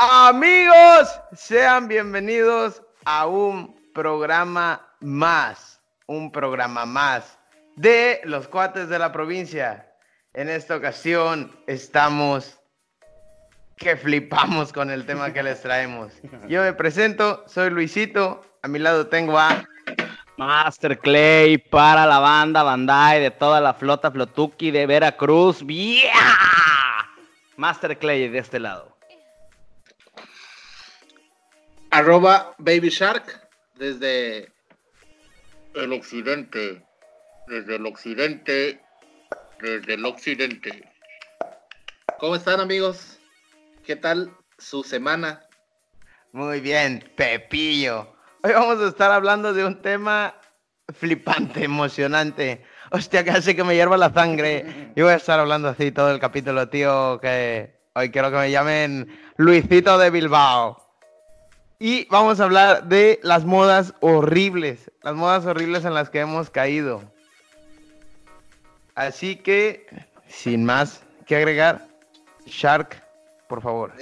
[0.00, 7.36] Amigos, sean bienvenidos a un programa más, un programa más
[7.74, 9.92] de los cuates de la provincia.
[10.34, 12.60] En esta ocasión estamos
[13.76, 16.12] que flipamos con el tema que les traemos.
[16.46, 19.64] Yo me presento, soy Luisito, a mi lado tengo a
[20.36, 25.66] Master Clay para la banda Bandai de toda la flota Flotuki de Veracruz.
[25.66, 26.12] ¡Yeah!
[27.56, 28.97] Master Clay de este lado.
[31.90, 34.52] Arroba Baby Shark desde
[35.74, 36.84] el occidente.
[37.46, 38.80] Desde el occidente.
[39.60, 40.92] Desde el occidente.
[42.18, 43.18] ¿Cómo están amigos?
[43.86, 45.40] ¿Qué tal su semana?
[46.32, 48.14] Muy bien, Pepillo.
[48.42, 50.34] Hoy vamos a estar hablando de un tema
[50.94, 52.64] flipante, emocionante.
[52.90, 54.92] Hostia, hace que me hierva la sangre.
[54.94, 58.50] Y voy a estar hablando así todo el capítulo, tío, que hoy quiero que me
[58.50, 60.87] llamen Luisito de Bilbao.
[61.80, 66.50] Y vamos a hablar de las modas horribles, las modas horribles en las que hemos
[66.50, 67.02] caído.
[68.96, 69.86] Así que,
[70.26, 71.86] sin más que agregar,
[72.46, 73.00] Shark,
[73.48, 73.92] por favor.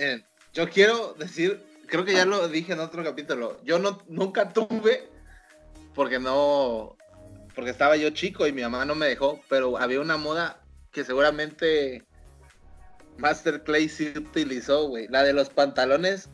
[0.55, 5.11] Yo quiero decir, creo que ya lo dije en otro capítulo, yo no, nunca tuve,
[5.95, 6.97] porque no,
[7.55, 11.05] porque estaba yo chico y mi mamá no me dejó, pero había una moda que
[11.05, 12.03] seguramente
[13.19, 16.31] Master Clay sí utilizó, güey, la de los pantalones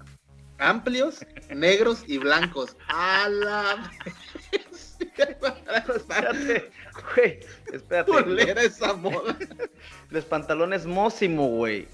[0.63, 2.77] amplios, negros y blancos.
[2.89, 3.91] ¡A la
[5.97, 6.71] Espérate,
[7.15, 7.41] güey,
[7.73, 8.67] espérate.
[8.67, 9.37] Esa moda.
[10.11, 11.89] Los pantalones Mósimo, güey.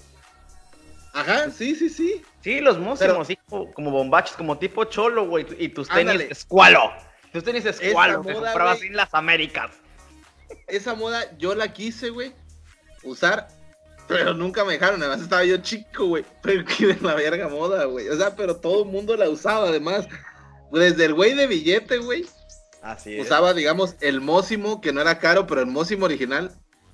[1.13, 2.21] Ajá, sí, sí, sí.
[2.41, 5.45] Sí, los Mósimo, Pero- sí, como, como bombachos, como tipo cholo, güey.
[5.57, 6.27] Y tus tenis Ándale.
[6.31, 6.91] escualo.
[7.33, 9.71] Tus tenis escualo, que comprabas en las Américas.
[10.67, 12.33] Esa moda yo la quise, güey,
[13.03, 13.47] usar,
[14.09, 15.01] pero nunca me dejaron.
[15.01, 16.25] Además estaba yo chico, güey.
[16.41, 18.09] Pero que de la verga moda, güey.
[18.09, 20.07] O sea, pero todo el mundo la usaba, además.
[20.71, 22.25] Desde el güey de billete, güey,
[22.81, 23.25] Así es.
[23.25, 26.51] usaba, digamos, el Mósimo, que no era caro, pero el Mósimo original,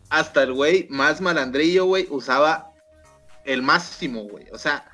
[0.10, 2.72] hasta el güey más malandrillo, güey, usaba
[3.46, 4.48] el Máximo, güey.
[4.52, 4.86] O sea,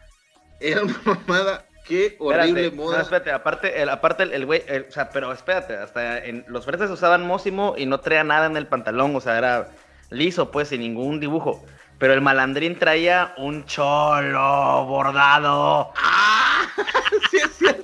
[0.60, 1.66] era una mamada.
[1.86, 2.98] Qué horrible Espérate, moda.
[2.98, 6.66] No, espérate, aparte, el, aparte el, el güey, o sea, pero espérate, hasta en los
[6.66, 9.70] fresas usaban Mósimo y no traía nada en el pantalón, o sea, era
[10.12, 11.66] liso, pues, sin ningún dibujo.
[12.02, 15.94] Pero el malandrín traía un cholo bordado.
[15.96, 16.66] ¡Ah!
[17.30, 17.84] Sí es cierto.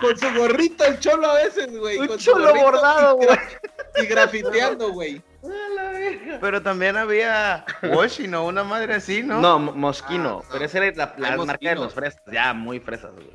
[0.00, 1.98] Con su gorrito el cholo a veces, güey.
[1.98, 3.38] Un con cholo bordado, y güey.
[4.02, 5.22] Y grafiteando, güey.
[6.40, 8.44] Pero también había Washi, ¿no?
[8.44, 9.40] Una madre así, ¿no?
[9.40, 10.52] No, mo- Mosquino, Ah, no.
[10.52, 13.30] pero esa era la, marca de los fresas, ya muy fresas, güey.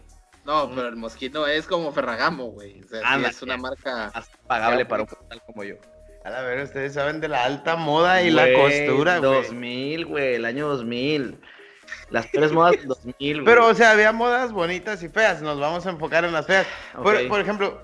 [0.45, 2.81] No, pero el mosquito es como Ferragamo, güey.
[2.83, 4.11] O sea, sí, Anda, es una marca.
[4.13, 5.75] Más pagable para un portal como yo.
[6.27, 9.31] A la ver, ustedes saben de la alta moda y la Güey, costura, güey.
[9.43, 11.39] 2000, güey, el año 2000.
[12.09, 13.45] Las tres modas 2000, güey.
[13.45, 15.41] Pero, o sea, había modas bonitas y feas.
[15.41, 16.67] Nos vamos a enfocar en las feas.
[17.01, 17.81] Por, ejemplo,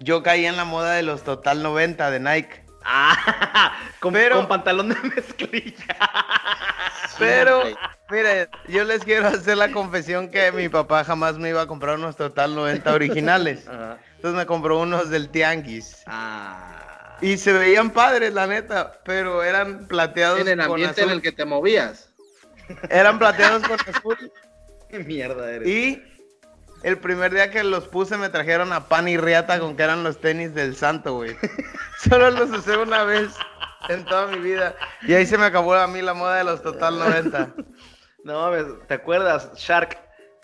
[0.00, 2.64] yo caí en la moda de los Total 90 de Nike.
[2.84, 5.96] Ah, con, Pero- con pantalón de mezclilla.
[7.16, 7.76] Pero, güey.
[8.10, 11.94] mire, yo les quiero hacer la confesión que mi papá jamás me iba a comprar
[11.94, 13.68] unos Total 90 originales.
[14.16, 16.02] Entonces me compró unos del Tianguis.
[16.06, 16.81] Ah.
[17.22, 21.16] Y se veían padres, la neta, pero eran plateados En el con ambiente en azul.
[21.16, 22.12] el que te movías.
[22.90, 24.32] Eran plateados con azul.
[24.90, 25.68] Qué mierda eres.
[25.68, 26.02] Y
[26.82, 30.02] el primer día que los puse me trajeron a pan y riata con que eran
[30.02, 31.36] los tenis del santo, güey.
[32.10, 33.30] Solo los usé una vez
[33.88, 34.74] en toda mi vida.
[35.02, 37.54] Y ahí se me acabó a mí la moda de los Total 90.
[38.24, 39.50] No, mames, ¿te acuerdas?
[39.56, 39.98] Shark.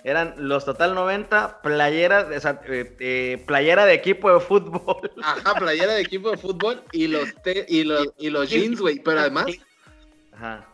[0.08, 5.10] Eran los Total 90, playeras, o sea, eh, eh, playera de equipo de fútbol.
[5.22, 9.00] Ajá, playera de equipo de fútbol y los, te- y los, y los jeans, güey.
[9.00, 9.46] Pero además,
[10.32, 10.66] Ajá.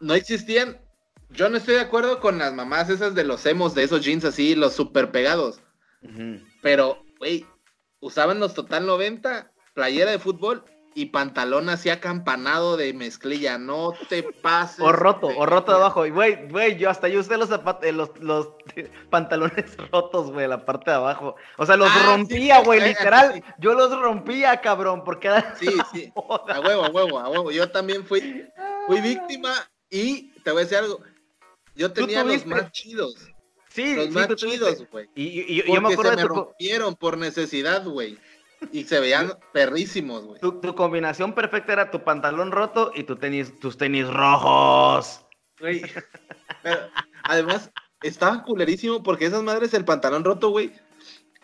[0.00, 0.80] no existían.
[1.30, 4.24] Yo no estoy de acuerdo con las mamás esas de los emos, de esos jeans
[4.24, 5.60] así, los super pegados.
[6.02, 6.40] Ujú.
[6.62, 7.44] Pero, güey,
[8.00, 10.64] usaban los Total 90, playera de fútbol
[11.00, 13.56] y pantalón así acampanado de mezclilla.
[13.58, 14.80] No te pases.
[14.80, 16.04] O roto, o roto de abajo.
[16.06, 18.48] Y güey, güey, yo hasta yo usé los zapat- eh, los, los
[19.10, 21.36] pantalones rotos, güey, la parte de abajo.
[21.56, 23.34] O sea, los Ah, rompía, güey, sí, literal.
[23.34, 23.42] sí.
[23.58, 26.12] Yo los rompía, cabrón, porque era Sí, sí.
[26.48, 27.50] A huevo, a huevo, a huevo.
[27.50, 28.44] Yo también fui,
[28.86, 29.52] fui víctima
[29.90, 31.00] y te voy a decir algo.
[31.74, 33.14] Yo tenía los más chidos.
[33.70, 35.08] Sí, Los más chidos, güey.
[35.14, 38.18] Y, y- y yo me acuerdo se de me tu, rompieron por necesidad, güey.
[38.72, 40.40] Y se veían perrísimos, güey.
[40.40, 45.24] tu, tu combinación perfecta era tu pantalón roto y tu tenis, tus tenis rojos.
[45.60, 45.82] Güey.
[46.62, 46.80] Pero,
[47.24, 47.70] además,
[48.02, 50.72] estaba culerísimo porque esas madres, el pantalón roto, güey,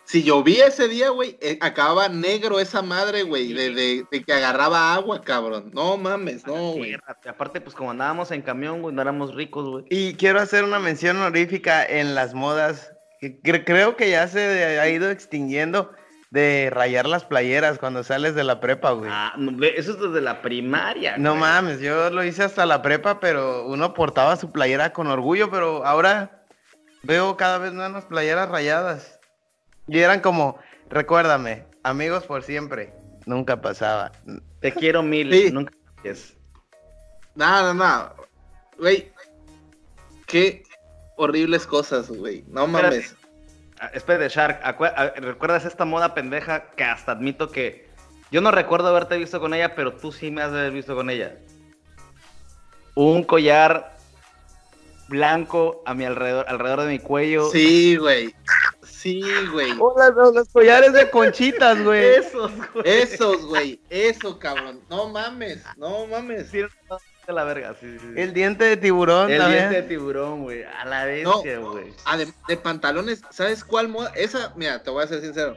[0.06, 4.32] si llovía ese día, güey, eh, acababa negro esa madre, güey, de, de- de que
[4.34, 5.70] agarraba agua, cabrón.
[5.72, 6.94] No mames, no, güey.
[7.26, 9.84] Aparte, pues como andábamos en camión, güey, no éramos ricos, güey.
[9.88, 12.92] Y quiero hacer una mención honorífica en las modas.
[13.20, 15.90] que cre- creo que ya se ha ido extinguiendo
[16.34, 19.08] de rayar las playeras cuando sales de la prepa, güey.
[19.12, 21.16] Ah, no, eso es desde la primaria.
[21.16, 21.42] No güey.
[21.42, 25.86] mames, yo lo hice hasta la prepa, pero uno portaba su playera con orgullo, pero
[25.86, 26.44] ahora
[27.04, 29.20] veo cada vez menos playeras rayadas.
[29.86, 30.58] Y eran como,
[30.90, 32.92] recuérdame, amigos por siempre.
[33.26, 34.10] Nunca pasaba.
[34.58, 35.32] Te quiero mil.
[35.32, 35.52] Sí.
[35.52, 35.72] Nunca
[36.02, 36.36] es.
[37.36, 38.12] Nada, nada.
[38.76, 39.12] Güey,
[40.26, 40.64] qué
[41.16, 42.44] horribles cosas, güey.
[42.48, 43.14] No mames.
[43.84, 47.86] Ah, Espérate, Shark, ah, ¿recuerdas esta moda pendeja que hasta admito que
[48.30, 50.94] yo no recuerdo haberte visto con ella, pero tú sí me has de haber visto
[50.96, 51.36] con ella?
[52.94, 53.94] Un collar
[55.08, 57.50] blanco a mi alrededor, alrededor de mi cuello.
[57.50, 58.34] Sí, güey.
[58.82, 59.22] Sí,
[59.52, 59.72] güey.
[59.78, 62.02] Hola, los, los collares de conchitas, güey.
[62.16, 62.84] Esos, güey.
[62.86, 63.80] Esos, güey.
[63.90, 64.80] Eso, cabrón.
[64.88, 65.62] No mames.
[65.76, 66.48] No mames.
[66.48, 66.62] Sí,
[67.32, 68.20] la verga, sí, sí, sí.
[68.20, 69.68] El diente de tiburón El también.
[69.70, 70.62] diente de tiburón, güey.
[70.64, 71.92] A la bestia, güey.
[72.48, 74.12] de pantalones, ¿sabes cuál moda?
[74.14, 75.56] Esa, mira, te voy a ser sincero.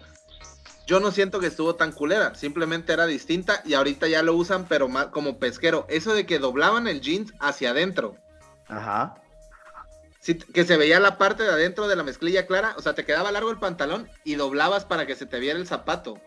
[0.85, 4.65] Yo no siento que estuvo tan culera, simplemente era distinta y ahorita ya lo usan,
[4.69, 5.85] pero más como pesquero.
[5.89, 8.15] Eso de que doblaban el jeans hacia adentro,
[8.69, 9.15] Ajá.
[10.21, 13.03] sí, que se veía la parte de adentro de la mezclilla clara, o sea, te
[13.03, 16.21] quedaba largo el pantalón y doblabas para que se te viera el zapato.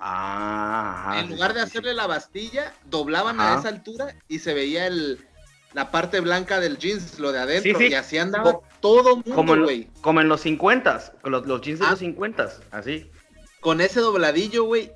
[0.00, 5.24] Ah, en lugar de hacerle la bastilla, doblaban a esa altura y se veía el,
[5.74, 7.90] la parte blanca del jeans, lo de adentro, Sí, sí.
[7.92, 9.30] y así andaba Co- todo sí.
[9.30, 9.88] Como mundo, en, güey.
[10.00, 11.90] como en los 50, con los, los jeans de Ah.
[11.90, 13.10] los 50, así.
[13.60, 14.90] con ese dobladillo, güey.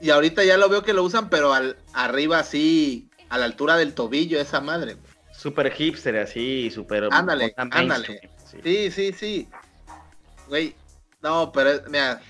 [0.00, 3.76] Y ahorita ya lo veo que lo usan, pero al arriba así, a la altura
[3.76, 4.94] del tobillo, esa madre.
[4.94, 5.12] güey.
[5.32, 7.08] Súper hipster, así, súper.
[7.12, 8.20] Ándale, ándale.
[8.50, 8.58] sí.
[8.62, 9.48] Sí, sí, sí.
[10.48, 10.74] Güey,
[11.22, 12.20] no, pero mira,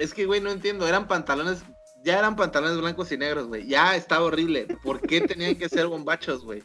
[0.00, 0.86] es que, güey, no entiendo.
[0.88, 1.62] Eran pantalones,
[2.04, 3.66] ya eran pantalones blancos y negros, güey.
[3.66, 4.66] Ya estaba horrible.
[4.82, 6.62] ¿Por qué tenían que ser bombachos, güey?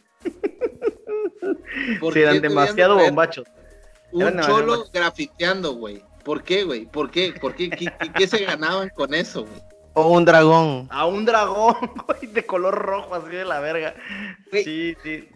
[1.99, 3.45] ¿Por Sí, eran demasiado bombachos.
[4.11, 4.91] Un eran cholo bombachos.
[4.91, 6.03] grafiteando, güey.
[6.23, 6.85] ¿Por qué, güey?
[6.85, 7.33] ¿Por qué?
[7.39, 7.69] ¿Por qué?
[7.69, 9.61] ¿Qué, qué- qué se ganaban con eso, güey?
[9.93, 10.87] O un dragón.
[10.89, 11.75] A un dragón,
[12.07, 13.95] güey, de color rojo, así de la verga.
[14.51, 15.29] Sí, sí.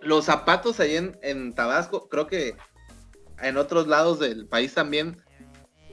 [0.00, 2.54] los zapatos ahí en, en Tabasco, creo que
[3.40, 5.20] en otros lados del país también,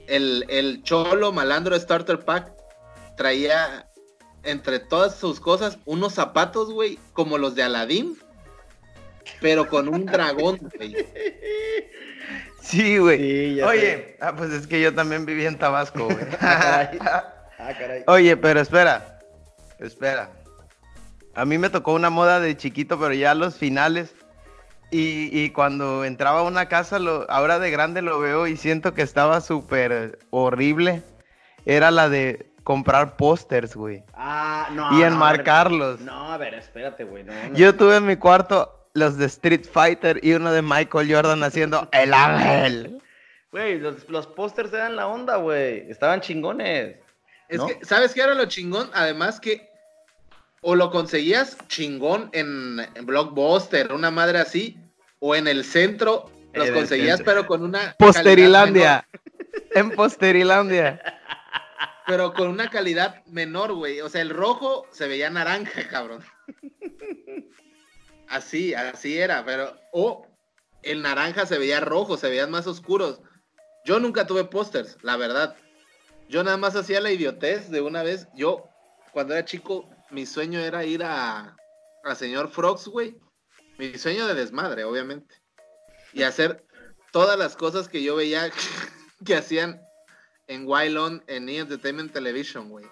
[0.08, 2.52] el, el cholo malandro Starter Pack
[3.18, 3.90] traía
[4.44, 8.18] entre todas sus cosas unos zapatos, güey, como los de Aladdin,
[9.42, 10.96] pero con un dragón, güey.
[12.62, 13.20] Sí, güey.
[13.20, 16.18] Sí, Oye, ah, pues es que yo también viví en Tabasco, güey.
[16.42, 17.00] Ah, caray.
[17.58, 18.04] Ah, caray.
[18.08, 19.20] Oye, pero espera,
[19.80, 20.32] espera.
[21.36, 24.14] A mí me tocó una moda de chiquito, pero ya a los finales.
[24.92, 28.94] Y, y cuando entraba a una casa, lo, ahora de grande lo veo y siento
[28.94, 31.04] que estaba súper horrible.
[31.66, 34.04] Era la de comprar pósters, güey.
[34.14, 34.98] Ah, no.
[34.98, 36.02] y enmarcarlos.
[36.02, 37.24] No, a ver, espérate, güey.
[37.24, 37.56] No, no.
[37.56, 41.88] Yo tuve en mi cuarto los de Street Fighter y uno de Michael Jordan haciendo
[41.94, 43.02] El Ángel.
[43.52, 45.90] Güey, los, los pósters eran la onda, güey.
[45.90, 46.98] Estaban chingones.
[47.48, 47.68] Es ¿No?
[47.68, 48.90] que, ¿sabes qué era lo chingón?
[48.94, 49.70] Además que
[50.68, 54.80] o lo conseguías chingón en, en Blockbuster, una madre así,
[55.20, 57.34] o en el centro los En conseguías, centro.
[57.36, 59.08] pero con una Posterilandia.
[59.76, 61.22] En Posterilandia.
[62.08, 64.02] pero con una calidad menor, güey.
[64.02, 66.24] O sea, el rojo se veía naranja, cabrón.
[68.28, 70.26] Así, así era, pero o
[70.82, 73.22] el naranja se veía rojo, se veían más oscuros.
[73.86, 75.56] Yo nunca tuve pósters, la verdad.
[76.28, 78.28] Yo nada más hacía la idiotez de una vez.
[78.34, 78.68] Yo,
[79.12, 81.56] cuando era chico, mi sueño era ir a,
[82.04, 83.18] a señor Frogs, güey.
[83.78, 85.36] Mi sueño de desmadre, obviamente.
[86.14, 86.66] Y hacer
[87.12, 88.50] todas las cosas que yo veía
[89.26, 89.82] que hacían
[90.48, 91.58] en Wylon, en E!
[91.58, 92.86] Entertainment Television, güey.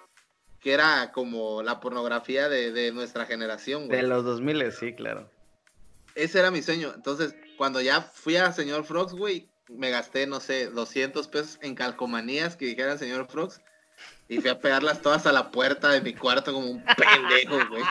[0.60, 4.00] Que era como la pornografía de, de nuestra generación, güey.
[4.00, 5.30] De los 2000, sí, claro.
[6.14, 6.92] Ese era mi sueño.
[6.94, 11.74] Entonces, cuando ya fui a señor Frogs, güey, me gasté, no sé, 200 pesos en
[11.74, 13.60] calcomanías que dijeran señor Frogs.
[14.28, 17.82] Y fui a pegarlas todas a la puerta de mi cuarto como un pendejo, güey.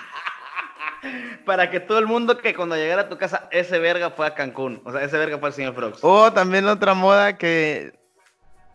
[1.45, 4.33] Para que todo el mundo que cuando llegara a tu casa, ese verga fue a
[4.33, 4.81] Cancún.
[4.85, 5.99] O sea, ese verga fue el señor Frogs.
[6.01, 7.93] O también otra moda que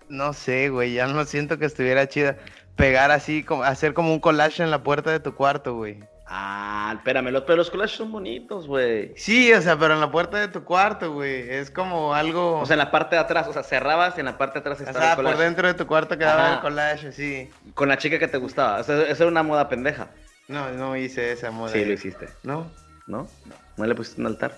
[0.08, 2.36] no sé, güey, ya no siento que estuviera chida.
[2.76, 6.00] Pegar así, como, hacer como un collage en la puerta de tu cuarto, güey.
[6.30, 9.14] Ah, espérame, los, pero los collages son bonitos, güey.
[9.16, 11.48] Sí, o sea, pero en la puerta de tu cuarto, güey.
[11.48, 12.60] Es como algo.
[12.60, 14.60] O sea, en la parte de atrás, o sea, cerrabas y en la parte de
[14.60, 15.42] atrás O estaba sea, el por collage.
[15.44, 16.54] dentro de tu cuarto quedaba Ajá.
[16.56, 17.50] el collage, así.
[17.72, 18.80] Con la chica que te gustaba.
[18.80, 20.08] O sea, esa era una moda pendeja.
[20.48, 21.72] No, no hice esa moda.
[21.72, 22.28] Sí, lo hiciste.
[22.42, 22.70] ¿No?
[23.06, 23.26] ¿No?
[23.46, 23.54] No.
[23.78, 24.54] ¿No le pusiste un altar?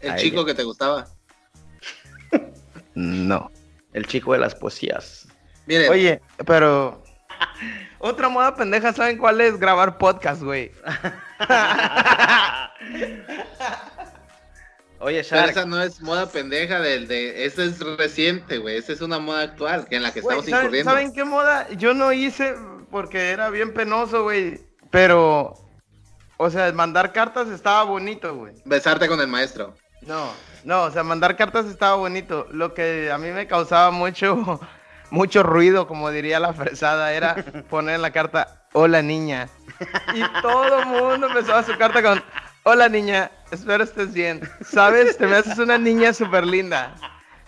[0.00, 0.46] El A chico ella.
[0.46, 1.06] que te gustaba.
[2.94, 3.50] No.
[3.92, 5.28] El chico de las poesías.
[5.66, 7.02] Miren, Oye, pero.
[7.98, 9.58] Otra moda pendeja, ¿saben cuál es?
[9.58, 10.70] Grabar podcast, güey.
[14.98, 17.44] Oye, pero Shark, esa no es moda pendeja del de.
[17.44, 18.76] Esa es reciente, güey.
[18.76, 20.90] Esa es una moda actual, que en la que Güey, estamos ¿saben, incurriendo.
[20.90, 21.68] ¿Saben qué moda?
[21.70, 22.54] Yo no hice
[22.90, 24.60] porque era bien penoso, güey.
[24.90, 25.54] Pero.
[26.38, 28.54] O sea, mandar cartas estaba bonito, güey.
[28.64, 29.74] Besarte con el maestro.
[30.02, 30.30] No,
[30.64, 32.46] no, o sea, mandar cartas estaba bonito.
[32.50, 34.60] Lo que a mí me causaba mucho,
[35.16, 37.34] mucho ruido, como diría la fresada, era
[37.70, 39.48] poner en la carta, hola niña.
[40.14, 42.22] Y todo el mundo empezaba su carta con,
[42.64, 44.40] hola niña, espero estés bien.
[44.62, 46.94] Sabes, te me haces una niña súper linda.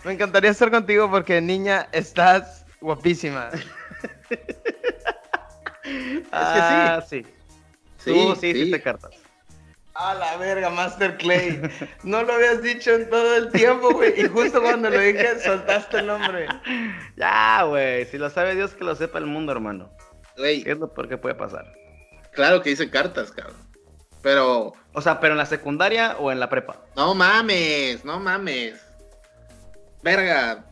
[0.03, 3.49] Me encantaría estar contigo porque niña, estás guapísima.
[6.31, 7.25] ah, sí.
[7.97, 8.47] Sí, Tú sí sí.
[8.47, 9.11] hiciste cartas.
[10.01, 11.61] A la verga, Master Clay.
[12.03, 14.19] No lo habías dicho en todo el tiempo, güey.
[14.21, 16.47] Y justo cuando lo dije, soltaste el nombre.
[17.17, 18.05] Ya, güey.
[18.05, 19.89] Si lo sabe Dios, que lo sepa el mundo, hermano.
[20.37, 21.65] Güey, ¿Qué es lo peor que puede pasar?
[22.31, 23.57] claro que hice cartas, cabrón.
[24.21, 26.81] Pero, O sea, ¿pero en la secundaria o en la prepa?
[26.95, 28.79] no mames, no mames.
[30.01, 30.63] Verga,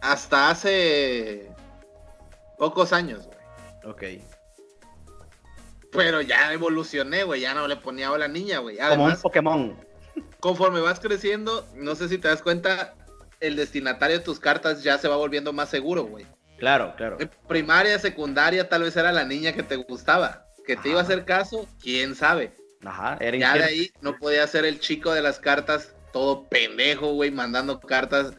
[0.00, 1.48] hasta hace
[2.58, 4.18] pocos años, güey.
[4.18, 4.22] Ok.
[5.92, 7.42] Pero ya evolucioné, güey.
[7.42, 8.78] Ya no le ponía hola niña, güey.
[8.78, 9.76] Como un Pokémon.
[10.40, 12.94] conforme vas creciendo, no sé si te das cuenta,
[13.40, 16.26] el destinatario de tus cartas ya se va volviendo más seguro, güey.
[16.58, 17.16] Claro, claro.
[17.20, 20.46] En primaria, secundaria, tal vez era la niña que te gustaba.
[20.66, 22.52] Que te iba a hacer caso, quién sabe.
[22.84, 27.12] Ajá, era Ya de ahí no podía ser el chico de las cartas, todo pendejo,
[27.14, 28.34] güey, mandando cartas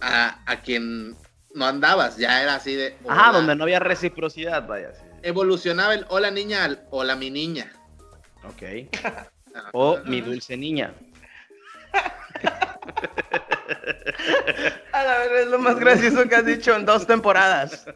[0.00, 1.16] a, a quien
[1.54, 2.16] no andabas.
[2.16, 2.96] Ya era así de.
[3.08, 3.38] Ajá, hola.
[3.38, 4.92] donde no había reciprocidad, vaya.
[4.94, 5.00] sí.
[5.22, 7.72] Evolucionaba el hola niña al hola mi niña.
[8.46, 8.62] Ok.
[9.56, 10.92] Ah, O mi dulce niña.
[14.92, 17.86] A la verdad es lo más gracioso que has dicho en dos temporadas.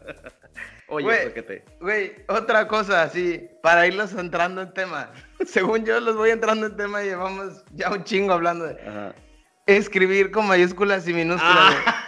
[0.87, 1.61] Oye, Güey.
[1.79, 5.11] Güey, otra cosa, así, para irlos entrando en tema.
[5.45, 9.13] Según yo los voy entrando en tema y llevamos ya un chingo hablando de Ajá.
[9.67, 11.75] escribir con mayúsculas y minúsculas.
[11.85, 12.05] Ah.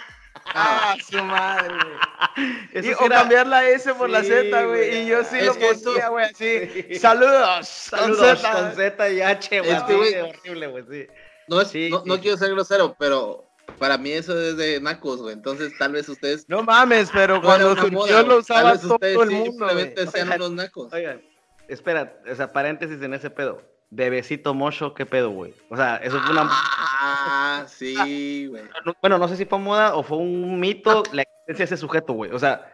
[0.54, 2.58] Ah, su madre, güey.
[2.74, 5.00] Eso Y- sí o era- cambiar la S por la Z, güey.
[5.04, 6.70] Y yo sí Es lo ponía, güey, así.
[6.90, 6.96] Sí.
[6.96, 7.68] Saludos.
[7.68, 9.10] Saludos con Z.
[9.12, 9.72] Y H, güey.
[9.72, 11.08] Es que, así güey, de horrible, güey, sí.
[11.48, 13.46] No, es, Sí, no, quiero ser grosero, pero
[13.78, 15.34] para mí eso es de nacos, güey.
[15.34, 16.48] Entonces tal vez ustedes.
[16.48, 19.46] No mames, pero no cuando surgió moda, lo usaba Tal vez todo ustedes el mundo.
[19.68, 20.42] Simplemente sean Oigan.
[20.42, 20.94] unos nacos.
[20.94, 21.22] Oigan,
[21.68, 23.62] espera, o sea, paréntesis en ese pedo.
[23.94, 25.54] Bebecito mocho, ¿qué pedo, güey?
[25.70, 26.48] O sea, eso fue una...
[26.50, 28.64] Ah, sí, güey.
[28.86, 31.78] no- Bueno, no sé si fue moda o fue un mito la existencia de ese
[31.78, 32.32] sujeto, güey.
[32.32, 32.72] O sea,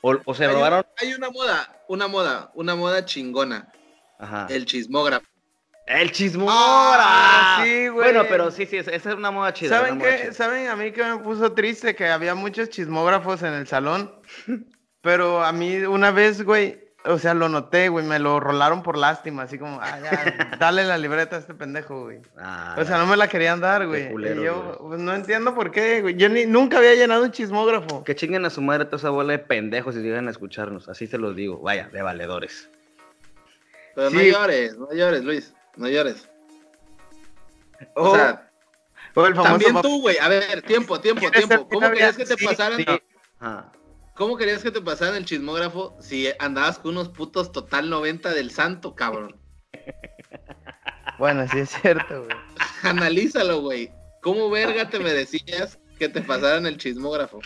[0.00, 0.78] o, o se Hay, robaron...
[0.80, 3.70] un- hay una moda, una moda, una moda chingona.
[4.18, 4.46] Ajá.
[4.48, 5.26] El chismógrafo.
[5.86, 6.50] El chismora.
[6.98, 8.12] Ah, sí, güey.
[8.12, 9.76] Bueno, pero sí, sí, esa es una moda chida.
[9.78, 10.22] ¿Saben moda qué?
[10.22, 10.32] chida.
[10.32, 11.94] ¿Saben a mí que me puso triste?
[11.94, 14.12] Que había muchos chismógrafos en el salón.
[15.02, 18.96] Pero a mí una vez, güey, o sea, lo noté, güey, me lo rolaron por
[18.98, 22.20] lástima, así como, ah, ya, dale la libreta a este pendejo, güey.
[22.38, 24.10] Ah, O sea, no me la querían dar, güey.
[24.10, 24.88] culeros, Y yo güey.
[24.88, 26.16] pues, no entiendo por qué, güey.
[26.16, 28.04] Yo ni, nunca había llenado un chismógrafo.
[28.04, 30.88] Que chinguen a su madre toda esa bola de pendejos si llegan a escucharnos.
[30.88, 31.58] Así se los digo.
[31.60, 32.68] Vaya, de valedores.
[33.94, 34.30] Pero no Sí.
[34.30, 35.54] llores, no llores, Luis.
[35.76, 36.28] No llores.
[37.94, 38.50] O, O sea,
[39.14, 40.16] o el famoso también tú, güey.
[40.18, 41.68] A ver, tiempo, tiempo, ¿Quieres tiempo.
[41.68, 42.78] ¿Cómo querías que te Sí, pasaran?
[42.78, 42.86] sí.
[43.40, 43.72] Ajá.
[44.16, 48.50] ¿Cómo querías que te pasaran el chismógrafo si andabas con unos putos total 90 del
[48.50, 49.36] santo, cabrón?
[51.18, 52.36] Bueno, sí es cierto, güey.
[52.82, 53.92] Analízalo, güey.
[54.22, 57.42] ¿Cómo verga te merecías que te pasaran el chismógrafo?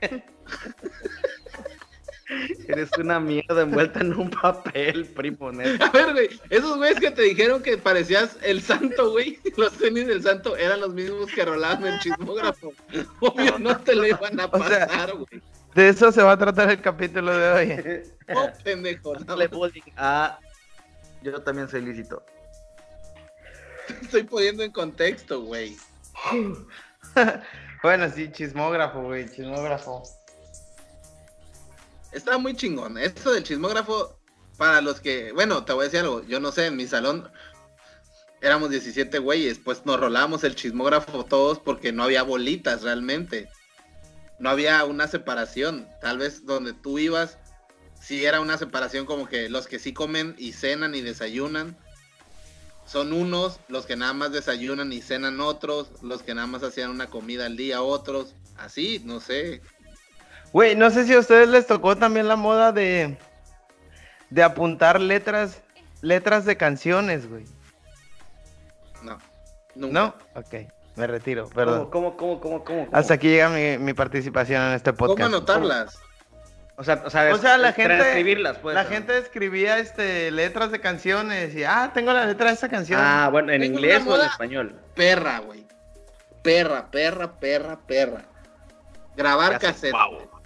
[2.68, 5.86] Eres una mierda envuelta en un papel, primo, neta.
[5.86, 10.06] A ver, güey, esos güeyes que te dijeron que parecías el santo, güey, los tenis
[10.06, 12.72] del santo eran los mismos que rolaban el chismógrafo.
[13.20, 15.42] Obvio, no te lo iban a O sea, pasar, güey.
[15.74, 18.02] De eso se va a tratar el capítulo de hoy.
[18.28, 20.38] No, pendejo, no, Dale bullying a...
[21.22, 22.24] Yo también soy lícito.
[23.86, 25.76] te estoy poniendo en contexto, güey.
[27.82, 30.02] Bueno, sí, chismógrafo, güey, chismógrafo.
[32.12, 32.98] Está muy chingón.
[32.98, 34.18] Esto del chismógrafo,
[34.56, 37.30] para los que, bueno, te voy a decir algo, yo no sé, en mi salón
[38.42, 43.48] éramos 17 güeyes, pues nos rolábamos el chismógrafo todos porque no había bolitas realmente.
[44.38, 45.86] No había una separación.
[46.00, 47.38] Tal vez donde tú ibas,
[48.00, 51.76] sí era una separación como que los que sí comen y cenan y desayunan
[52.86, 56.90] son unos, los que nada más desayunan y cenan otros, los que nada más hacían
[56.90, 58.34] una comida al día otros.
[58.56, 59.62] Así, no sé.
[60.52, 63.16] Güey, no sé si a ustedes les tocó también la moda de,
[64.30, 65.62] de apuntar letras,
[66.02, 67.44] letras de canciones, güey.
[69.02, 69.18] No.
[69.74, 69.92] Nunca.
[69.92, 70.14] ¿No?
[70.34, 70.54] Ok.
[70.96, 71.90] me retiro, perdón.
[71.90, 72.88] ¿Cómo, cómo, cómo, cómo, cómo?
[72.92, 75.20] Hasta aquí llega mi, mi participación en este podcast.
[75.20, 75.98] ¿Cómo anotarlas?
[76.76, 78.74] O sea, o sea, O sea, la gente, transcribirlas, pues.
[78.74, 78.88] la ¿no?
[78.88, 82.98] gente escribía este, letras de canciones y, ah, tengo la letra de esta canción.
[83.02, 84.80] Ah, bueno, ¿en Tengo inglés o en español?
[84.94, 85.66] Perra, güey.
[86.42, 88.24] Perra, perra, perra, perra.
[89.14, 89.92] Grabar cassette.
[89.92, 90.39] guau.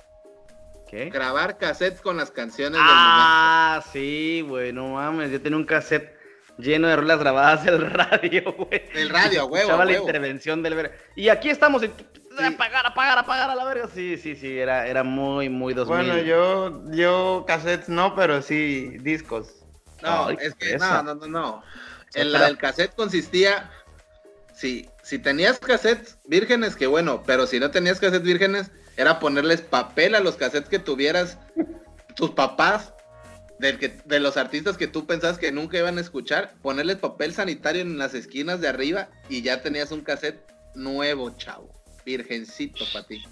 [0.95, 1.11] ¿Qué?
[1.11, 5.31] Grabar cassette con las canciones Ah, sí, güey, no mames.
[5.33, 6.15] Yo tenía un cassette
[6.59, 8.71] lleno de rolas grabadas del radio, güey.
[8.93, 8.97] del.
[8.99, 10.07] El radio, a huevo, a Escuchaba la huevo.
[10.07, 10.99] intervención del ver.
[11.17, 11.83] Y aquí estamos.
[11.83, 11.91] y-
[12.37, 13.89] Apagar, apagar, apagar a la verga.
[13.93, 14.59] Sí, sí, sí.
[14.59, 15.97] Era, era muy, muy 2000.
[16.07, 19.49] bueno, yo, yo cassettes no, pero sí discos.
[20.03, 21.03] No, Ay, es que esa.
[21.03, 21.63] no, no, no, no.
[22.15, 23.71] En la del cassette consistía,
[24.55, 29.61] si, si tenías cassettes vírgenes, que bueno, pero si no tenías cassettes vírgenes, era ponerles
[29.61, 31.39] papel a los cassettes que tuvieras
[32.15, 32.93] tus papás,
[33.59, 37.33] del que, de los artistas que tú pensabas que nunca iban a escuchar, ponerles papel
[37.33, 40.41] sanitario en las esquinas de arriba y ya tenías un cassette
[40.75, 41.73] nuevo, chavo.
[42.05, 43.23] Virgencito para ti.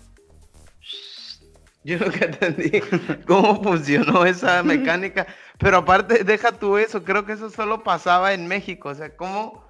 [1.85, 2.81] Yo nunca entendí
[3.27, 5.27] cómo funcionó esa mecánica.
[5.59, 8.91] Pero aparte, deja tú eso, creo que eso solo pasaba en México.
[8.91, 9.67] O sea, ¿cómo,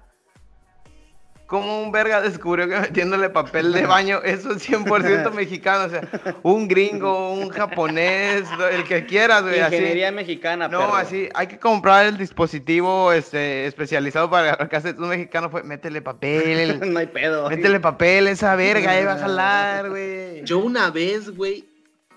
[1.53, 5.85] cómo un verga descubrió que metiéndole papel de baño, eso es 100% mexicano?
[5.85, 6.01] O sea,
[6.41, 9.59] un gringo, un japonés, el que quieras, güey.
[9.59, 9.75] así.
[9.75, 10.95] Ingeniería mexicana, No, perro.
[10.95, 14.99] así, hay que comprar el dispositivo este, especializado para agarrar cassettes.
[14.99, 17.47] Un mexicano fue, métele papel, no hay pedo.
[17.51, 20.43] métele papel, esa verga, ahí va a jalar, güey.
[20.45, 21.69] Yo una vez, güey,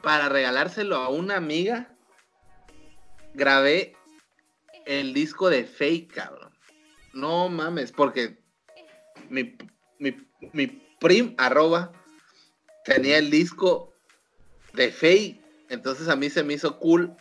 [0.02, 1.88] para regalárselo a una amiga,
[3.34, 3.92] grabé
[4.86, 6.54] el disco de Fake, cabrón.
[7.12, 8.38] No mames, porque
[9.30, 9.56] mi,
[9.98, 10.16] mi,
[10.52, 10.66] mi
[11.00, 11.92] prim, arroba,
[12.84, 13.92] tenía el disco
[14.74, 15.40] de Fake.
[15.68, 17.14] Entonces a mí se me hizo cool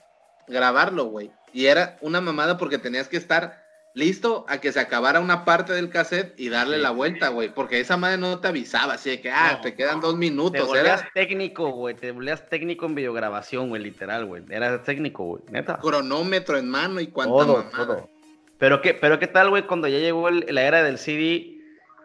[0.48, 1.32] grabarlo, güey.
[1.54, 3.64] Y era una mamada porque tenías que estar
[3.96, 7.54] listo a que se acabara una parte del cassette y darle Sí, la vuelta, güey.
[7.54, 10.02] Porque esa madre no te avisaba, así de que, ah, No, te quedan no.
[10.02, 10.68] dos Te minutos.
[10.68, 11.96] volvías Era técnico, güey.
[11.96, 14.44] Te volvías técnico en videograbación, güey, literal, güey.
[14.50, 15.44] Eras técnico, güey.
[15.50, 15.78] Neta.
[15.78, 17.78] cronómetro en mano y cuánta Todo, mamada.
[17.86, 18.10] todo.
[18.58, 21.55] Pero qué, pero qué tal, güey, cuando ya llegó el- la era del CD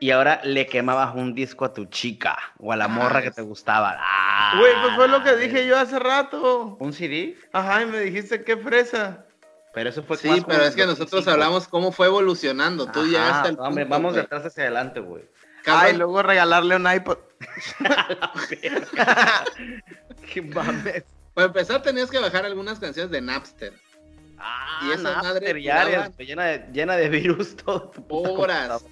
[0.00, 3.30] y ahora le quemabas un disco a tu chica o a la Ah, morra que
[3.30, 3.96] te gustaba.
[4.00, 6.76] Ah, Güey, pues fue lo que dije yo hace rato.
[6.80, 7.36] ¿Un CD?
[7.52, 9.24] Ajá, y me dijiste qué fresa.
[9.72, 11.30] Pero eso fue Sí, pero es que nosotros 2005.
[11.30, 12.86] hablamos cómo fue evolucionando.
[12.86, 15.22] Tú Ajá, llegaste al hombre, punto, vamos de atrás hacia adelante, güey.
[15.66, 17.18] Ay, luego regalarle un iPod.
[20.32, 21.04] Qué mames.
[21.34, 23.72] Para empezar tenías que bajar algunas canciones de Napster.
[24.38, 27.90] Ah, Y esa madre Napster, ya duraba- eres, llena de, llena de virus todo.
[27.90, 28.84] tu puta Horas.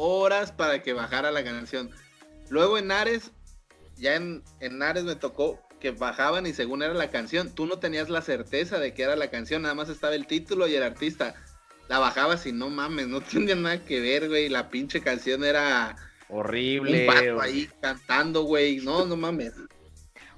[0.00, 1.90] Horas para que bajara la canción.
[2.50, 3.32] Luego en Ares,
[3.96, 7.78] ya en, en Ares me tocó que bajaban y según era la canción, tú no
[7.78, 10.82] tenías la certeza de que era la canción, nada más estaba el título y el
[10.82, 11.34] artista.
[11.88, 14.48] La bajabas y no mames, no tenía nada que ver, güey.
[14.48, 15.96] La pinche canción era
[16.28, 17.08] Horrible.
[17.08, 17.40] un güey.
[17.40, 18.76] ahí cantando, güey.
[18.78, 19.54] No, no mames.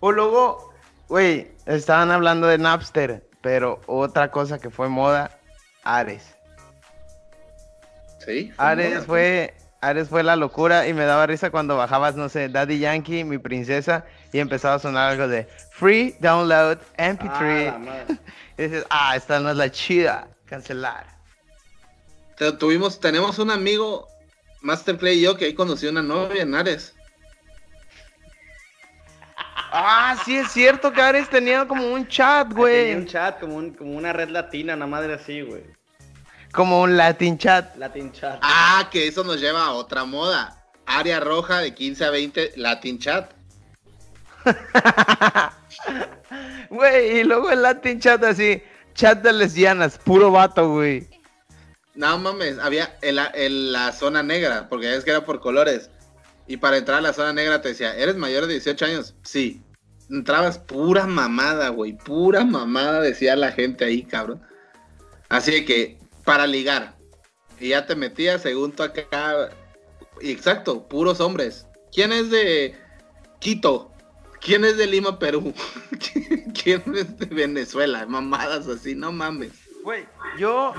[0.01, 0.73] O luego,
[1.09, 5.39] güey, estaban hablando de Napster, pero otra cosa que fue moda,
[5.83, 6.35] Ares.
[8.25, 8.53] Sí.
[8.59, 12.79] Ares fue, Ares fue la locura y me daba risa cuando bajabas, no sé, Daddy
[12.79, 17.65] Yankee, mi princesa, y empezaba a sonar algo de Free Download Ah, MP3.
[17.73, 18.05] la madre.
[18.59, 21.07] y dices, ah, esta no es la chida, cancelar.
[22.59, 24.07] Tuvimos, tenemos un amigo,
[24.63, 26.95] Masterplay y yo, que ahí conocí una novia en Ares.
[29.73, 33.07] Ah, sí es cierto que Ares tenía como un chat, Tenía un güey.
[33.07, 35.63] chat como, un- como una red latina, una madre así, güey.
[36.53, 37.77] Como un Latin chat.
[37.77, 38.39] Latin chat.
[38.43, 40.57] Ah, que eso nos lleva a otra moda.
[40.87, 43.33] Área roja de 15 a 20, Latin Chat.
[46.71, 48.63] Güey, y luego el Latin chat así,
[48.95, 51.09] chat de lesbianas, puro vato, güey.
[51.95, 55.91] No mames, había en la, en la zona negra, porque es que era por colores.
[56.47, 59.15] Y para entrar a la zona negra te decía, ¿eres mayor de 18 años?
[59.23, 59.63] Sí.
[60.09, 61.97] Entrabas pura mamada, güey.
[61.97, 64.43] Pura mamada, decía la gente ahí, cabrón.
[65.29, 66.00] Así que,
[66.31, 66.95] para ligar.
[67.59, 69.49] Y ya te metías según tú acá.
[70.21, 71.67] Exacto, puros hombres.
[71.93, 72.79] ¿Quién es de
[73.41, 73.91] Quito?
[74.41, 75.53] ¿Quién es de Lima, Perú?
[76.63, 78.07] ¿Quién es de Venezuela?
[78.07, 79.51] Mamadas así, no mames.
[79.83, 80.07] Güey,
[80.39, 80.73] yo,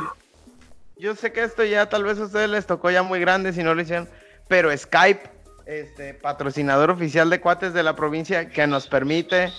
[0.95, 3.61] yo sé que esto ya tal vez a ustedes les tocó ya muy grande si
[3.61, 4.07] no lo hicieron,
[4.47, 5.29] pero Skype,
[5.65, 9.51] este, patrocinador oficial de cuates de la provincia que nos permite,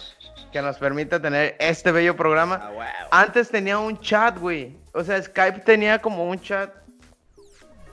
[0.52, 2.60] que nos permite tener este bello programa.
[2.62, 2.82] Ah, wow.
[3.10, 4.80] Antes tenía un chat, güey.
[4.92, 6.70] O sea, Skype tenía como un chat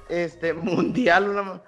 [0.10, 1.62] este mundial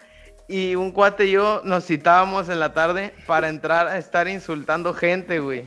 [0.47, 4.93] y un cuate y yo nos citábamos en la tarde para entrar a estar insultando
[4.93, 5.65] gente, güey.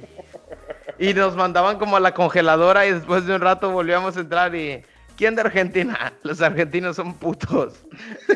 [0.98, 4.54] Y nos mandaban como a la congeladora y después de un rato volvíamos a entrar
[4.54, 4.84] y
[5.16, 6.12] ¿Quién de Argentina?
[6.22, 7.74] Los argentinos son putos.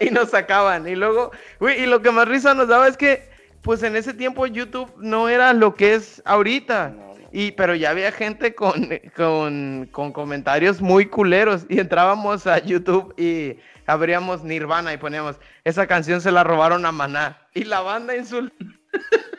[0.00, 0.86] Y nos sacaban.
[0.86, 3.28] Y luego, güey, y lo que más risa nos daba es que,
[3.62, 6.94] pues en ese tiempo YouTube no era lo que es ahorita.
[7.32, 11.66] Y, pero ya había gente con, con, con comentarios muy culeros.
[11.68, 16.92] Y entrábamos a YouTube y abríamos Nirvana y poníamos, esa canción se la robaron a
[16.92, 17.48] Maná.
[17.54, 18.54] Y la banda insulta.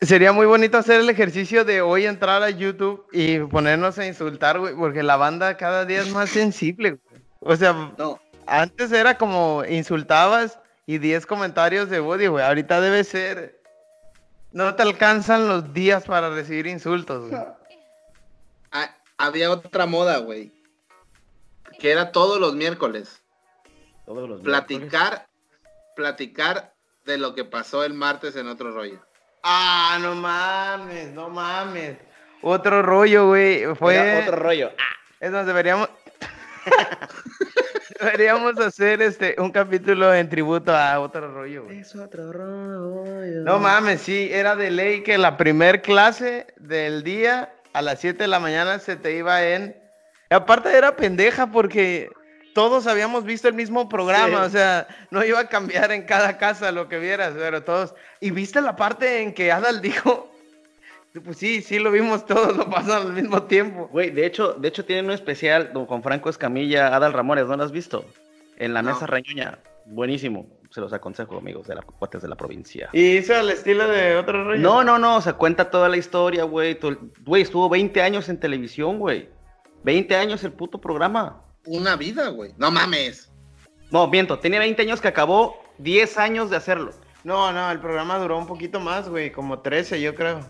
[0.00, 4.60] Sería muy bonito hacer el ejercicio de hoy entrar a YouTube y ponernos a insultar,
[4.60, 7.20] güey, porque la banda cada día es más sensible, güey.
[7.40, 12.44] O sea, No, antes era como insultabas y 10 comentarios de body, güey.
[12.44, 13.57] Ahorita debe ser.
[14.52, 17.42] No te alcanzan los días para recibir insultos, güey.
[18.72, 20.52] ha- había otra moda, güey.
[21.78, 23.22] Que era todos los miércoles.
[24.06, 25.26] Todos los Platicar,
[25.94, 26.72] platicar
[27.04, 29.00] de lo que pasó el martes en otro rollo.
[29.42, 31.98] Ah, no mames, no mames.
[32.42, 33.64] Otro rollo, güey.
[33.76, 33.94] Fue.
[33.96, 34.70] Era otro rollo.
[34.78, 35.88] Ah, Es más, deberíamos.
[38.00, 41.80] deberíamos hacer este un capítulo en tributo a otro rollo, güey.
[41.80, 43.40] es otro rollo.
[43.42, 48.24] No mames, sí, era de ley que la primer clase del día a las 7
[48.24, 49.76] de la mañana se te iba en...
[50.30, 52.10] Y aparte era pendeja porque
[52.54, 54.46] todos habíamos visto el mismo programa, Sí.
[54.46, 57.94] o sea, no iba a cambiar en cada casa lo que vieras, pero todos...
[58.20, 60.32] ¿Y viste la parte en que Adal dijo?
[61.24, 63.88] Pues sí, sí lo vimos todos, lo pasan al mismo tiempo.
[63.92, 67.64] Güey, de hecho, de hecho tienen un especial con Franco Escamilla, Adal Ramones, ¿no lo
[67.64, 68.04] has visto?
[68.58, 68.92] En la No.
[68.92, 69.58] mesa reñoña.
[69.86, 70.46] Buenísimo.
[70.70, 72.90] Se los aconsejo, amigos de la cuates de la provincia.
[72.92, 74.60] Y hizo al estilo de otro rollo.
[74.60, 76.78] No, no, no, o sea, cuenta toda la historia, güey.
[77.24, 79.30] Güey, estuvo 20 años en televisión, güey.
[79.84, 81.42] 20 años el puto programa.
[81.64, 82.52] Una vida, güey.
[82.58, 83.32] No mames.
[83.90, 86.90] No, miento, tenía 20 años que acabó 10 años de hacerlo.
[87.24, 90.40] No, no, el programa duró un poquito más, güey, como 13 yo creo.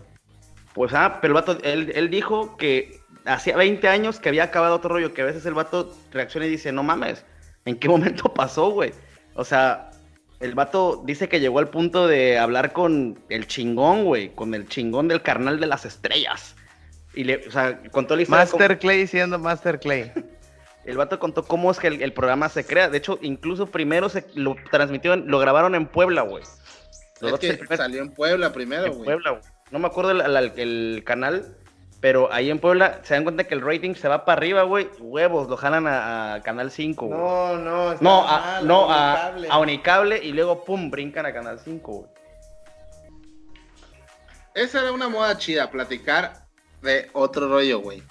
[0.73, 4.75] Pues, ah, pero el vato, él, él dijo que hacía 20 años que había acabado
[4.75, 7.25] otro rollo, que a veces el vato reacciona y dice, no mames,
[7.65, 8.93] ¿en qué momento pasó, güey?
[9.35, 9.91] O sea,
[10.39, 14.67] el vato dice que llegó al punto de hablar con el chingón, güey, con el
[14.67, 16.55] chingón del carnal de las estrellas.
[17.13, 18.43] Y le, o sea, contó la historia.
[18.45, 20.11] Master Clay siendo Master Clay.
[20.85, 22.87] el vato contó cómo es que el, el programa se crea.
[22.89, 26.43] De hecho, incluso primero se lo transmitió, en- lo grabaron en Puebla, güey.
[26.43, 29.03] Es que primer- salió en Puebla primero, en güey.
[29.03, 29.43] Puebla, güey.
[29.71, 31.55] No me acuerdo el, el- el canal,
[32.01, 34.89] pero ahí en Puebla se dan cuenta que el rating se va para arriba, güey.
[34.99, 37.19] Huevos, lo jalan a, a Canal 5, güey.
[37.19, 39.47] No, no, está No, a, no a, Unicable.
[39.51, 42.09] a Unicable y luego, pum, brincan a Canal 5, güey.
[44.55, 46.33] Esa era una moda chida, platicar
[46.81, 48.01] de otro rollo, güey.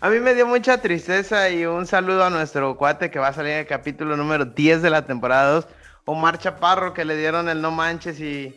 [0.00, 3.32] A mí me dio mucha tristeza y un saludo a nuestro cuate que va a
[3.32, 5.66] salir en el capítulo número 10 de la temporada 2,
[6.04, 8.54] Omar Chaparro, que le dieron el no manches y.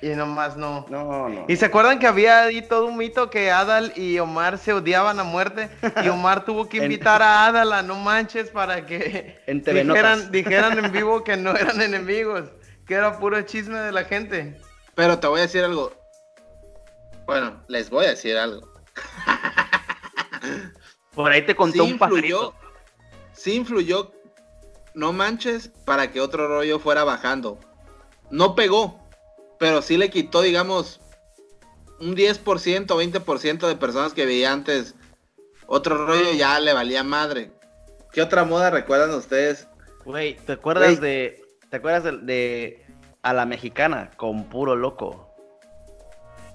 [0.00, 0.86] Y nomás no.
[0.88, 1.44] No, no.
[1.48, 5.18] ¿Y se acuerdan que había ahí todo un mito que Adal y Omar se odiaban
[5.18, 5.70] a muerte?
[6.04, 10.30] Y Omar tuvo que En- invitar a Adal a No Manches para que En dijeran,
[10.30, 12.44] dijeran en vivo que no eran enemigos,
[12.86, 14.60] que era puro chisme de la gente.
[14.94, 15.92] Pero te voy a decir algo.
[17.26, 18.72] Bueno, les voy a decir algo.
[21.14, 22.26] Por ahí te contó Sí un pajarito.
[22.26, 22.54] influyó,
[23.32, 24.12] sí influyó,
[24.94, 27.58] no manches, para que otro rollo fuera bajando.
[28.30, 29.07] No pegó,
[29.58, 31.00] pero sí le quitó, digamos,
[32.00, 34.94] un 10%, 20% de personas que veía antes
[35.66, 37.52] otro rollo ya le valía madre.
[38.12, 39.66] ¿Qué otra moda recuerdan ustedes?
[40.04, 41.42] Güey, ¿te acuerdas de.
[41.70, 42.86] ¿Te acuerdas de, de
[43.22, 45.26] A la Mexicana con puro loco?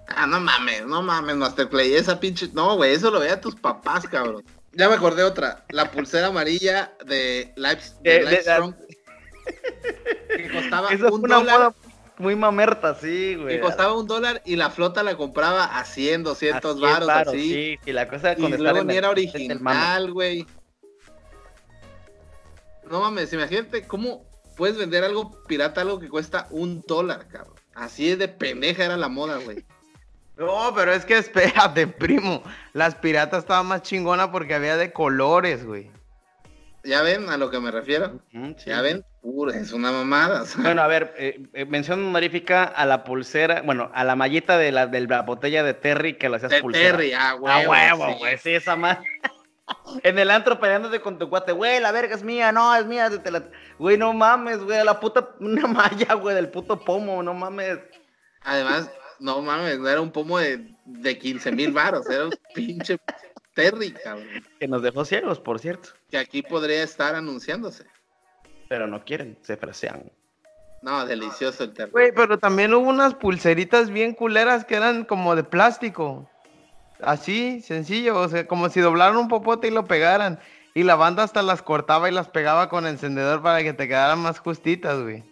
[0.08, 2.50] Ah, no mames, no mames, Masterplay, esa pinche...
[2.54, 4.44] No, güey, eso lo veía tus papás, cabrón.
[4.74, 8.76] Ya me acordé otra, la pulsera amarilla de Live, de De- de- Livestrong,
[10.36, 11.60] que costaba Esa fue un una dólar.
[11.60, 11.74] moda
[12.18, 13.56] muy mamerta, sí, güey.
[13.56, 17.10] Que costaba un dólar y la flota la compraba a 100, 200 Así es, varos,
[17.10, 17.54] así.
[17.54, 20.46] Sí, sí, la cosa y con estar luego en ni el- era original, güey.
[22.90, 24.26] No mames, imagínate cómo
[24.58, 27.56] puedes vender algo pirata, algo que cuesta un dólar, cabrón.
[27.74, 29.66] Así es de pendeja era la moda, güey.
[30.38, 32.44] No, pero es que espérate, primo.
[32.74, 35.90] Las piratas estaban más chingona porque había de colores, güey.
[36.84, 38.20] ¿Ya ven a lo que me refiero?
[38.32, 38.56] Sí.
[38.66, 39.06] ¿Ya ven?
[39.24, 40.42] Pura, es una mamada.
[40.42, 40.62] o sea.
[40.64, 44.72] Bueno, a ver, eh, eh, mención honorífica a la pulsera, bueno, a la mallita de
[44.74, 46.92] la, de la botella de Terry que lo hacías De pulsera.
[46.98, 47.48] Terry, a huevo.
[47.48, 48.16] A huevo, sí.
[48.20, 49.00] güey, sí, esa más.
[50.04, 53.10] En el antro peleándote con tu cuate, güey, la verga es mía, no, es mía.
[53.10, 57.34] te la- Güey, no mames, güey, la puta, una malla, güey, del puto pomo, no
[57.34, 57.80] mames.
[58.42, 62.98] Además, no mames, no era un pomo de, de 15 mil varos, era un pinche
[63.56, 64.28] Terry, cabrón.
[64.60, 65.90] Que nos dejó ciegos, por cierto.
[66.12, 67.86] Que aquí podría estar anunciándose.
[68.70, 70.12] Pero no quieren, se fresean.
[70.82, 71.92] No, delicioso el Terry.
[71.92, 76.30] Güey, pero también hubo unas pulseritas bien culeras que eran como de plástico.
[77.02, 80.40] así, sencillo, o sea, como si doblaran un popote y lo pegaran.
[80.74, 84.20] Y la banda hasta las cortaba y las pegaba con encendedor para que te quedaran
[84.20, 85.24] más justitas, güey.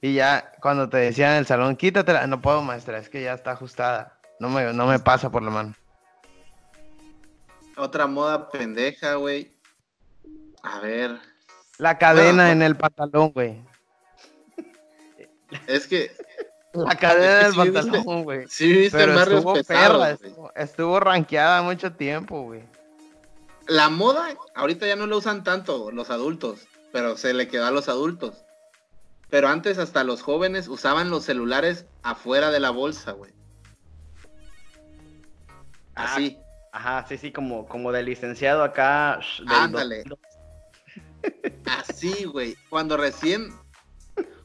[0.00, 3.34] Y ya cuando te decían en el salón, quítatela, no puedo, maestra, es que ya
[3.34, 4.18] está ajustada.
[4.38, 5.74] No me, no me pasa por la mano.
[7.76, 9.50] Otra moda pendeja, güey.
[10.62, 11.31] A ver.
[11.82, 13.56] La cadena Bueno, en el pantalón, güey.
[15.66, 16.12] Es que
[16.74, 18.48] La cadena Es del que sí viste- pantalón, güey.
[18.48, 20.12] sí barrios estuvo perra, güey.
[20.12, 22.62] estuvo, estuvo rankeada mucho tiempo, güey.
[23.66, 26.60] La moda, ahorita ya no la usan tanto los adultos,
[26.92, 28.44] pero se le quedó a los adultos.
[29.28, 33.32] Pero antes hasta los jóvenes usaban los celulares afuera de la bolsa, güey.
[35.96, 36.38] Ah, Así.
[36.70, 39.18] Ajá, sí, sí, como, como de licenciado acá.
[39.40, 40.04] del Ándale.
[41.66, 42.56] Así, güey.
[42.68, 43.52] Cuando recién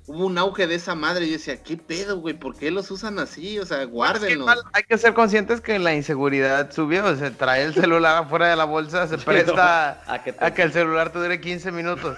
[0.05, 2.33] hubo un auge de esa madre, yo decía, ¿qué pedo, güey?
[2.33, 3.59] ¿Por qué los usan así?
[3.59, 4.63] O sea, Es que guárdenlos.
[4.73, 7.15] hay que ser conscientes que la inseguridad subió.
[7.17, 10.71] Se trae el celular afuera de la bolsa, se presta a que a que el
[10.71, 12.17] celular te dure 15 minutos.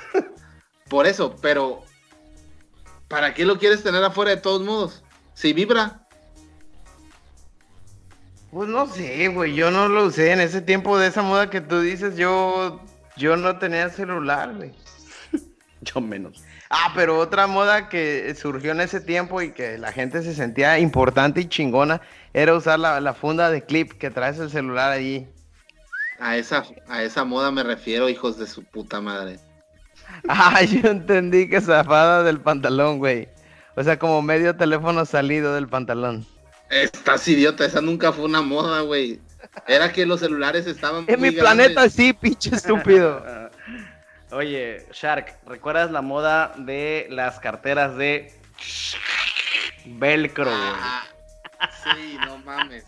[0.88, 1.84] Por eso, pero
[3.08, 5.04] ¿para qué lo quieres tener afuera de todos modos?
[5.34, 6.06] Si vibra,
[8.52, 11.62] Pues no sé, güey, yo no lo usé en ese tiempo de esa moda que
[11.62, 12.82] tú dices, yo,
[13.20, 14.72] yo no tenía celular, güey.
[15.82, 16.44] Yo menos.
[16.70, 20.80] Ah, pero otra moda que surgió en ese tiempo y que la gente se sentía
[20.80, 22.02] importante y chingona
[22.34, 25.28] era usar la, la funda de clip que traes el celular allí.
[26.20, 29.40] a esa, a esa moda me refiero, hijos de su puta madre.
[30.28, 33.30] Ah, yo entendí que zafada del pantalón, güey.
[33.76, 36.26] O sea, como medio teléfono salido del pantalón.
[36.70, 39.20] Estás idiota, esa nunca fue una moda, güey.
[39.68, 43.24] Era que los celulares estaban En mi planeta sí, pinche estúpido.
[43.26, 43.50] Ah,
[44.32, 48.32] Oye, Shark, ¿recuerdas la moda de las carteras de
[49.86, 50.58] velcro, güey?
[50.82, 51.04] Ah,
[51.84, 52.86] sí, no mames.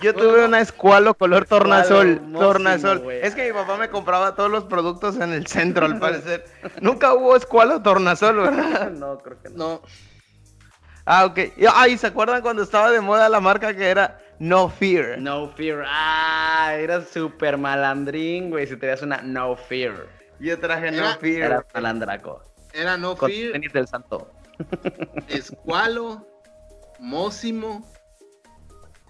[0.00, 3.10] Yo tuve una escualo color tornasol, Escualo, tornasol.
[3.10, 6.44] Es que mi papá me compraba todos los productos en el centro, al parecer.
[6.80, 8.90] Nunca hubo escualo tornasol, ¿verdad?
[8.92, 9.56] No, creo que no.
[9.56, 9.82] No,
[11.06, 11.38] Ah, ok.
[11.56, 15.18] Y- Ay, ¿se acuerdan cuando estaba de moda la marca que era No Fear?
[15.18, 15.84] No Fear.
[15.86, 18.66] Ah, eras súper malandrín, güey.
[18.66, 20.06] Si tenías una No Fear.
[20.40, 21.42] Yo traje No Era- Fear.
[21.42, 22.42] Eras malandraco.
[22.74, 24.30] era no Con fear, tenis del santo.
[25.28, 26.26] escualo,
[26.98, 27.90] mósimo.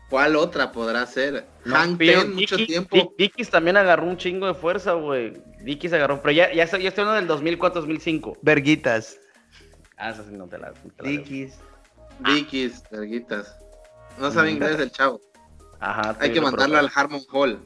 [0.09, 1.47] ¿Cuál otra podrá ser?
[1.65, 1.99] No Hank.
[1.99, 2.97] Ten, mucho Dickies- tiempo.
[2.97, 5.33] Dick- Dickies también agarró un chingo de fuerza, güey.
[5.63, 6.23] Dickies agarró.
[6.23, 8.39] Pero ya, ya, estoy, ya estoy hablando del 2004-2005.
[8.43, 9.19] Verguitas.
[9.97, 10.69] Ah, esa sí no te la.
[10.69, 11.23] no te la debo.
[11.25, 11.59] Dickies.
[12.21, 13.59] Dickies, verguitas.
[14.19, 15.21] No sabe inglés el chavo.
[15.81, 16.17] Ajá.
[16.21, 16.91] Hay que mandarlo al.
[16.95, 17.61] Harmon Hall.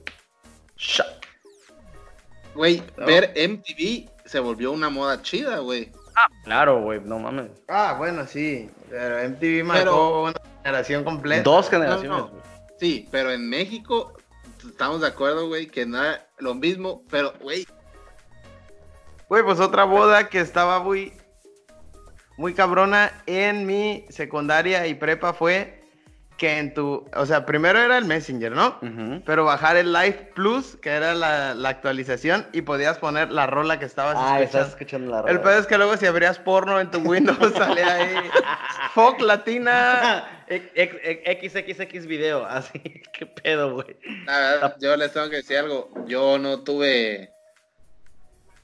[0.76, 1.06] Shut.
[2.54, 3.06] Güey, No.
[3.06, 5.92] ver MTV se volvió una moda chida, güey.
[6.44, 7.50] Claro, güey, no mames.
[7.68, 8.68] Ah, bueno, sí.
[8.90, 10.34] Pero MTV marcó Pero- una
[10.64, 11.42] generación completa.
[11.44, 12.30] Dos generaciones, No.
[12.78, 14.12] Sí, pero en México
[14.66, 17.66] estamos de acuerdo, güey, que no era lo mismo, pero, güey,
[19.28, 21.12] Güey, pues otra boda que estaba muy,
[22.36, 25.84] muy cabrona en mi secundaria y prepa fue
[26.40, 28.80] que en tu, o sea, primero era el Messenger, ¿no?
[29.26, 33.78] Pero bajar el Live Plus, que era la, la actualización, y podías poner la rola
[33.78, 35.08] que estabas Ah, estás escuchando.
[35.08, 38.14] escuchando la El pedo es que luego si abrías porno en tu Windows salía ahí.
[38.94, 40.44] Fuck Latina.
[40.48, 42.80] XXX video, así,
[43.12, 43.94] qué pedo, güey.
[44.24, 45.90] la verdad, yo les tengo que decir algo.
[46.06, 47.28] Yo no tuve.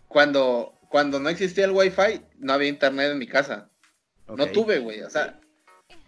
[0.08, 3.68] Cuando, cuando no existía el Wi-Fi, no había internet en mi casa.
[4.28, 5.38] No tuve, güey, o sea,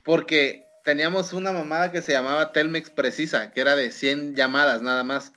[0.03, 5.05] porque teníamos una mamada que se llamaba Telmex Precisa, que era de 100 llamadas nada
[5.05, 5.33] más.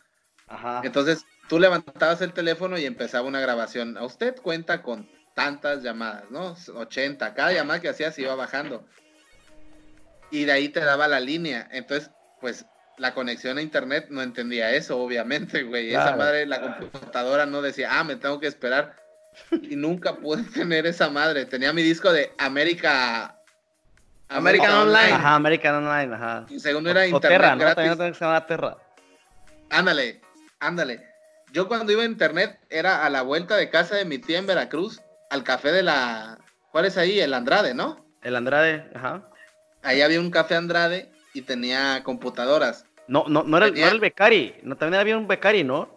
[0.47, 0.81] Ajá.
[0.83, 3.97] Entonces, tú levantabas el teléfono y empezaba una grabación.
[3.97, 6.55] A usted cuenta con tantas llamadas, ¿no?
[6.75, 7.33] 80.
[7.33, 8.85] Cada llamada que hacías iba bajando.
[10.29, 11.67] Y de ahí te daba la línea.
[11.71, 12.65] Entonces, pues,
[12.97, 15.89] la conexión a internet no entendía eso, obviamente, güey.
[15.91, 16.17] Esa Claro.
[16.17, 18.95] madre, la computadora no decía, ah, me tengo que esperar.
[19.61, 21.45] Y nunca pude tener esa madre.
[21.45, 23.37] Tenía mi disco de América.
[24.31, 25.11] American Online.
[25.13, 26.45] Ajá, American Online, ajá.
[26.49, 27.75] Y según era o internet Terra, ¿no?
[27.75, 28.77] También tenía se llama Terra.
[29.69, 30.21] Ándale,
[30.59, 31.07] ándale.
[31.51, 34.47] Yo cuando iba a internet era a la vuelta de casa de mi tía en
[34.47, 36.39] Veracruz, al café de la...
[36.71, 37.19] ¿Cuál es ahí?
[37.19, 38.05] El Andrade, ¿no?
[38.21, 39.23] El Andrade, ajá.
[39.83, 42.85] Ahí había un café Andrade y tenía computadoras.
[43.07, 44.55] No, no, no era, el- no Tenía- era el Becari.
[44.63, 45.93] No, también había un Becari, ¿no?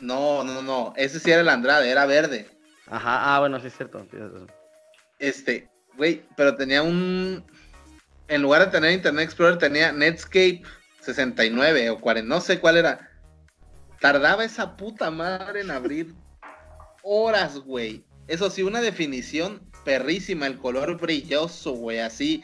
[0.00, 2.48] No, no, no, ese sí era el Andrade, era verde.
[2.88, 4.04] Ajá, ah, bueno, sí es cierto.
[5.18, 7.44] Este, güey, pero tenía un...
[8.28, 10.62] En lugar de tener Internet Explorer tenía Netscape
[11.00, 13.10] 69 o 40, no sé cuál era.
[14.00, 16.14] Tardaba esa puta madre en abrir
[17.02, 18.04] horas, güey.
[18.28, 22.42] Eso sí, una definición perrísima, el color brilloso, güey, así.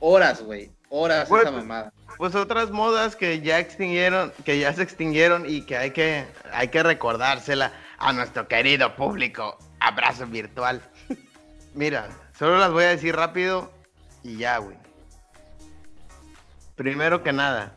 [0.00, 0.70] Horas, güey.
[0.90, 1.92] horas Güey, esa pues- mamada.
[2.16, 6.68] Pues otras modas que ya extinguieron, que ya se extinguieron y que hay que, hay
[6.68, 9.56] que recordársela a nuestro querido público.
[9.78, 10.82] Abrazo virtual.
[11.74, 13.70] Mira, solo las voy a decir rápido
[14.22, 14.76] y ya, güey.
[16.76, 17.74] Primero que nada,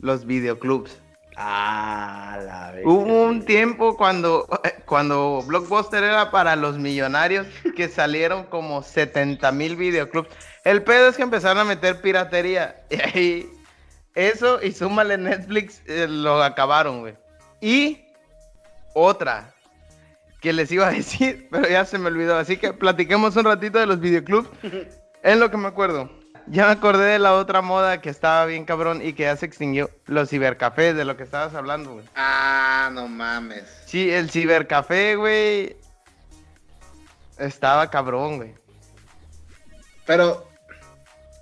[0.00, 0.98] los videoclubs.
[1.36, 2.84] Ah, la vez.
[2.84, 4.48] Hubo un tiempo cuando,
[4.86, 10.28] cuando Blockbuster era para los millonarios que salieron como 70 mil videoclubs.
[10.64, 12.82] El pedo es que empezaron a meter piratería.
[12.90, 13.52] Y ahí,
[14.14, 17.14] eso y súmale Netflix, eh, lo acabaron, güey.
[17.60, 18.04] Y
[18.94, 19.54] otra
[20.40, 22.36] que les iba a decir, pero ya se me olvidó.
[22.36, 24.48] Así que platiquemos un ratito de los videoclubs.
[25.22, 26.10] Es lo que me acuerdo.
[26.50, 29.46] Ya me acordé de la otra moda que estaba bien cabrón y que ya se
[29.46, 29.90] extinguió.
[30.06, 32.06] Los cibercafés, de lo que estabas hablando, güey.
[32.14, 33.64] Ah, no mames.
[33.84, 35.76] Sí, el cibercafé, güey.
[37.38, 38.54] Estaba cabrón, güey.
[40.06, 40.48] Pero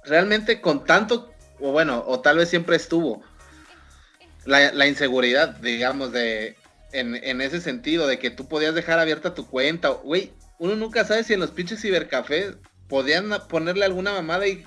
[0.05, 3.23] realmente con tanto, o bueno, o tal vez siempre estuvo,
[4.45, 6.57] la, la inseguridad, digamos, de
[6.93, 9.91] en, en ese sentido, de que tú podías dejar abierta tu cuenta.
[9.91, 12.57] Güey, uno nunca sabe si en los pinches cibercafés
[12.89, 14.65] podían ponerle alguna mamada y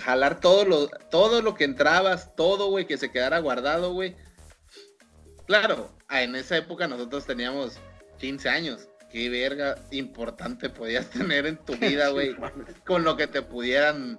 [0.00, 4.16] jalar todo lo, todo lo que entrabas, todo, güey, que se quedara guardado, güey.
[5.46, 7.78] Claro, ah, en esa época nosotros teníamos
[8.18, 8.88] 15 años.
[9.10, 12.34] Qué verga importante podías tener en tu vida, güey
[12.86, 14.18] con lo que te pudieran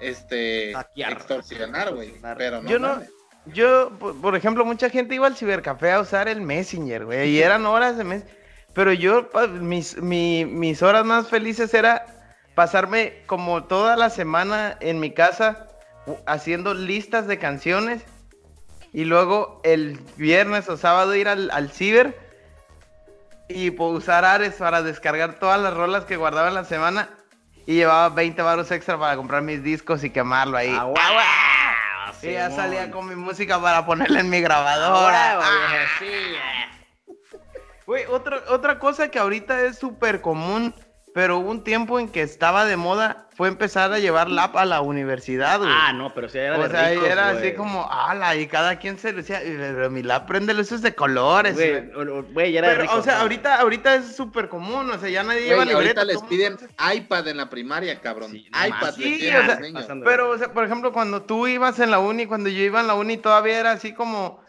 [0.00, 2.14] este extorsionar, güey.
[2.36, 3.10] Pero no, Yo no- mames.
[3.54, 7.30] Yo, por, ejemplo, mucha gente iba al cibercafé a usar el Messenger, güey.
[7.30, 8.24] Y eran horas de mes.
[8.74, 12.04] Pero yo, mis, mi- mis horas más felices era
[12.58, 15.68] pasarme como toda la semana en mi casa
[16.26, 18.02] haciendo listas de canciones.
[18.92, 22.18] Y luego el viernes o sábado ir al, al ciber
[23.48, 27.08] y pues, usar Ares para descargar todas las rolas que guardaba en la semana.
[27.64, 30.76] Y llevaba 20 baros extra para comprar mis discos y quemarlo ahí.
[30.76, 35.38] Ah, guau, Y ya salía con mi música para ponerla en mi grabadora.
[35.38, 35.86] Ah, Ah.
[36.00, 37.14] sí.
[37.86, 40.74] Güey, otra, otra cosa que ahorita es súper común,
[41.18, 44.64] pero hubo un tiempo en que estaba de moda, fue empezar a llevar lap a
[44.64, 45.68] la universidad, güey.
[45.72, 47.44] Ah, no, pero sí era de o sea, y ricos, era güey.
[47.48, 51.54] así como, ala, y cada quien se decía, pero mi lap prende luces de colores.
[51.54, 52.08] Güey, güey".
[52.08, 54.88] o- o- güey, ya era de Pero, ricos, o sea, ahorita, ahorita es súper común,
[54.92, 56.04] o sea, ya nadie lleva ahorita libreta.
[56.04, 56.56] les todo piden
[56.94, 58.30] iPad en la primaria, cabrón.
[58.30, 60.04] Sí, iPad les Sí, piden o sea, pasando.
[60.04, 62.86] Pero, o sea, por ejemplo, cuando tú ibas en la uni, cuando yo iba en
[62.86, 64.40] la uni, todavía era así como,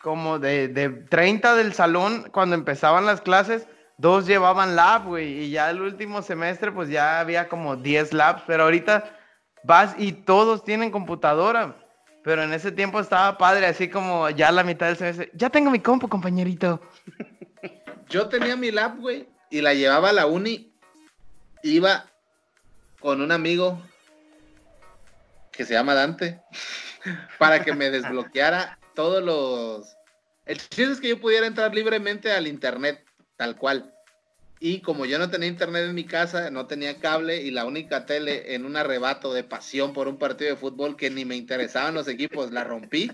[0.00, 3.66] como de, de 30 del salón, cuando empezaban las clases,
[3.98, 8.42] dos llevaban lab, güey, y ya el último semestre, pues ya había como 10 labs,
[8.46, 9.16] pero ahorita
[9.62, 11.76] vas y todos tienen computadora.
[12.22, 15.30] Pero en ese tiempo estaba padre, así como ya la mitad del semestre.
[15.34, 16.80] Ya tengo mi compu, compañerito.
[18.08, 20.72] Yo tenía mi lap, güey, y la llevaba a la uni.
[21.62, 22.06] Iba
[23.00, 23.80] con un amigo
[25.52, 26.40] que se llama Dante
[27.38, 29.96] para que me desbloqueara todos los.
[30.44, 33.04] El chiste es que yo pudiera entrar libremente al internet,
[33.36, 33.92] tal cual.
[34.58, 38.06] Y como yo no tenía internet en mi casa, no tenía cable y la única
[38.06, 41.94] tele en un arrebato de pasión por un partido de fútbol que ni me interesaban
[41.94, 43.10] los equipos, la rompí.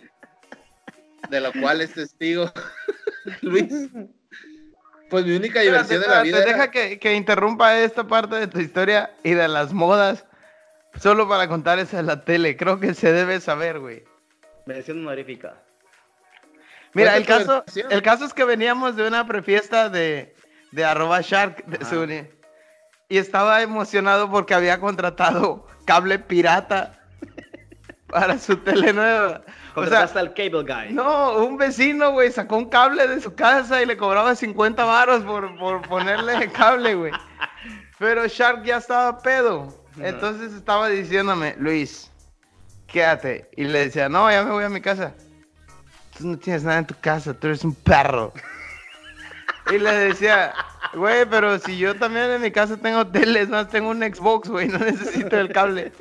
[1.31, 2.53] De lo cual es testigo
[3.43, 3.73] Luis.
[5.11, 6.39] Pues mi única Espérate, diversión de la vida.
[6.39, 10.25] era- deja que, que interrumpa esta parte de tu historia y de las modas.
[11.01, 12.57] Solo para contar esa de la tele.
[12.57, 14.05] Creo que se debe saber, güey.
[14.67, 15.61] Mención honorífica.
[16.95, 20.35] Mira, el caso, el caso es que veníamos de una prefiesta de,
[20.73, 22.23] de arroba shark de uni,
[23.09, 26.99] y estaba emocionado porque había contratado cable pirata
[28.09, 29.43] para su tele nueva.
[29.75, 30.93] O sea, Contrataste al cable guy.
[30.93, 35.23] no, un vecino, güey, sacó un cable de su casa y le cobraba 50 varos
[35.25, 37.13] por, por ponerle cable, güey.
[37.99, 39.69] Pero Shark ya estaba pedo.
[39.99, 42.11] Entonces estaba diciéndome, Luis,
[42.87, 43.49] quédate.
[43.57, 45.15] Y le decía, no, ya me voy a mi casa.
[46.17, 48.33] Tú no tienes nada en tu casa, tú eres un perro.
[49.71, 50.53] Y le decía,
[50.95, 54.49] güey, pero si yo también en mi casa tengo tele, es más, tengo un Xbox,
[54.49, 55.93] güey, no necesito el cable.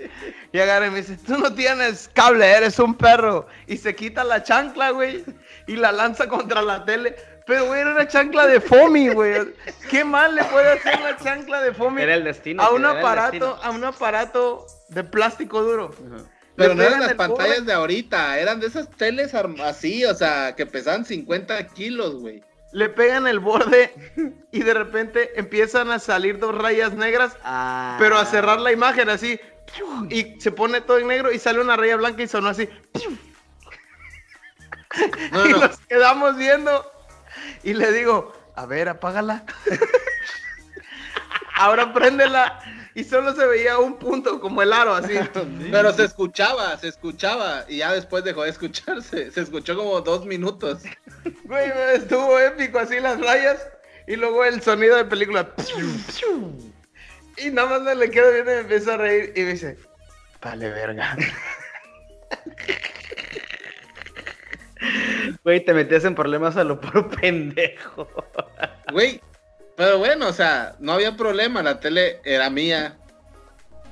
[0.52, 3.48] Y agarra y me dice, tú no tienes cable, eres un perro.
[3.68, 5.24] Y se quita la chancla, güey,
[5.68, 7.16] y la lanza contra la tele.
[7.46, 9.54] Pero, güey, era una chancla de foamy, güey.
[9.90, 12.62] ¿Qué mal le puede hacer una chancla de foamy Era el destino.
[12.62, 15.94] a un aparato, a un aparato de plástico duro?
[16.08, 16.24] Ajá.
[16.56, 20.66] Pero no eran las pantallas de ahorita, eran de esas teles así, o sea, que
[20.66, 22.44] pesaban 50 kilos, güey.
[22.74, 23.94] Le pegan el borde
[24.52, 27.98] y de repente empiezan a salir dos rayas negras Ah.
[28.00, 29.40] pero a cerrar la imagen así
[30.10, 32.70] y se pone todo en negro y sale una raya blanca y sonó así
[35.32, 36.92] No, y no, nos quedamos viendo.
[37.64, 39.46] Y le digo a ver apágala
[41.56, 42.60] ahora préndela
[42.94, 45.14] y solo se veía un punto como el aro así.
[45.72, 49.32] Pero se escuchaba, se escuchaba y ya después dejó de escucharse.
[49.32, 50.84] Se escuchó como dos minutos.
[51.44, 53.66] Güey, estuvo épico así las rayas
[54.08, 55.54] y luego el sonido de película.
[57.38, 59.78] Y nada más me le quedo viendo y me empieza a reír y me dice,
[60.42, 61.18] vale verga.
[65.44, 68.08] Güey, te metías en problemas a lo puro pendejo.
[68.92, 69.22] Güey,
[69.82, 73.00] pero bueno, o sea, no había problema, la tele era mía.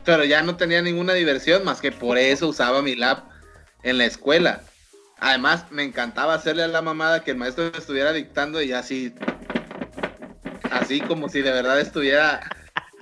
[0.06, 3.24] Pero ya no tenía ninguna diversión más que por eso usaba mi lap
[3.82, 4.62] en la escuela.
[5.20, 9.16] Además, me encantaba hacerle a la mamada que el maestro estuviera dictando y así,
[10.70, 12.48] así como si de verdad estuviera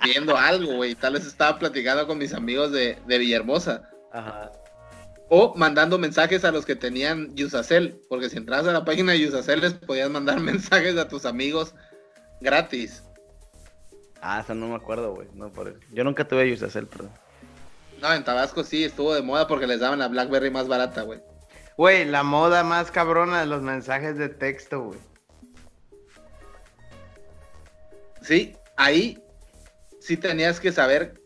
[0.02, 0.94] viendo algo, güey.
[0.94, 3.82] Tal vez estaba platicando con mis amigos de, de Villahermosa.
[4.14, 4.50] Ajá.
[5.28, 8.00] O mandando mensajes a los que tenían Yusacel.
[8.08, 11.74] Porque si entras a la página de Yusacel les podías mandar mensajes a tus amigos
[12.40, 13.02] gratis.
[14.20, 15.28] Ah, eso no me acuerdo, güey.
[15.34, 15.78] No, por eso.
[15.92, 17.12] Yo nunca tuve Yusacel, perdón.
[18.00, 21.20] No, en Tabasco sí estuvo de moda porque les daban la Blackberry más barata, güey.
[21.76, 24.98] Güey, la moda más cabrona de los mensajes de texto, güey.
[28.22, 29.22] Sí, ahí
[30.00, 31.22] sí tenías que saber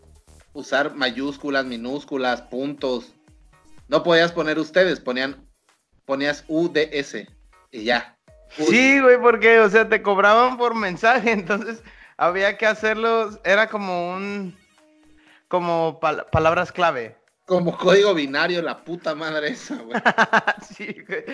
[0.52, 3.14] usar mayúsculas, minúsculas, puntos.
[3.88, 5.48] No podías poner ustedes, ponían,
[6.04, 7.26] ponías UDS
[7.70, 8.18] y ya.
[8.56, 11.82] Sí, güey, porque, o sea, te cobraban por mensaje, entonces
[12.16, 14.56] había que hacerlo, era como un,
[15.48, 17.16] como pal- palabras clave.
[17.44, 20.00] Como código binario, la puta madre esa, güey.
[20.76, 21.24] sí, güey.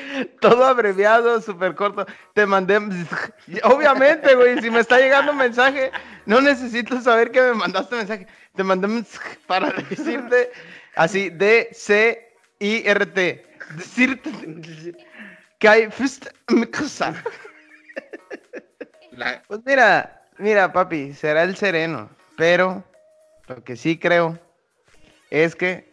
[0.40, 2.06] Todo abreviado, súper corto.
[2.32, 2.78] Te mandé.
[3.62, 5.92] Obviamente, güey, si me está llegando un mensaje,
[6.24, 8.26] no necesito saber que me mandaste mensaje.
[8.56, 9.04] Te mandé
[9.46, 10.50] para decirte
[10.96, 12.16] así: D-C-I-R-T.
[13.76, 14.30] Decirte
[15.58, 15.86] que hay.
[15.88, 17.14] fust- mi cosa.
[19.12, 22.08] La- Pues mira, mira, papi, será el sereno.
[22.36, 22.84] Pero
[23.48, 24.38] lo que sí creo
[25.30, 25.90] es que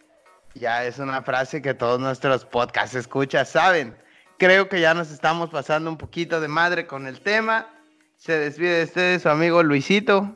[0.53, 3.97] ya es una frase que todos nuestros podcasts escuchas saben.
[4.38, 7.68] Creo que ya nos estamos pasando un poquito de madre con el tema.
[8.18, 10.36] Se despide de ustedes su amigo Luisito.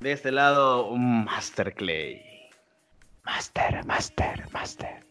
[0.00, 2.22] De este lado, un Master Clay.
[3.24, 5.04] Master, master, master.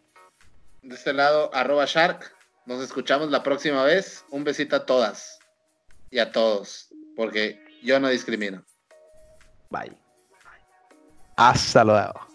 [0.84, 2.35] de este lado, arroba Shark.
[2.66, 4.26] Nos escuchamos la próxima vez.
[4.30, 5.40] Un besito a todas
[6.10, 8.64] y a todos, porque yo no discrimino.
[9.70, 9.96] Bye.
[11.38, 12.35] Hasta luego.